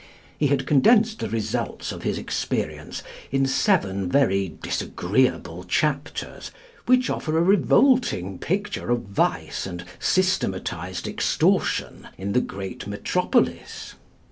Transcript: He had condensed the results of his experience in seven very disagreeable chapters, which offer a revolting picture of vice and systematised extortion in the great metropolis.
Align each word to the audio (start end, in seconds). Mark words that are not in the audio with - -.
He 0.39 0.47
had 0.47 0.65
condensed 0.65 1.19
the 1.19 1.29
results 1.29 1.91
of 1.91 2.01
his 2.01 2.17
experience 2.17 3.03
in 3.31 3.45
seven 3.45 4.09
very 4.09 4.57
disagreeable 4.63 5.63
chapters, 5.63 6.49
which 6.87 7.11
offer 7.11 7.37
a 7.37 7.41
revolting 7.43 8.39
picture 8.39 8.89
of 8.89 9.01
vice 9.03 9.67
and 9.67 9.85
systematised 9.99 11.07
extortion 11.07 12.07
in 12.17 12.31
the 12.33 12.41
great 12.41 12.87
metropolis. 12.87 13.93